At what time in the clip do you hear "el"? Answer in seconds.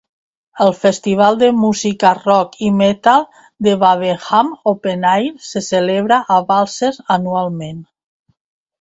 0.63-0.71